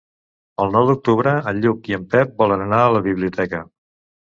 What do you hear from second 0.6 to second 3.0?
El nou d'octubre en Lluc i en Pep volen anar a